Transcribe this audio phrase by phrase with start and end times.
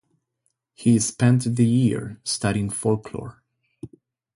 [0.73, 3.43] He spent the year studying folklore.